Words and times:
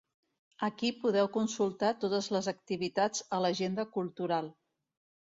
Aquí 0.67 0.89
podeu 1.03 1.29
consultar 1.35 1.93
totes 2.05 2.31
les 2.39 2.51
activitats 2.55 3.25
a 3.39 3.43
l'Agenda 3.47 3.91
Cultural. 4.01 4.55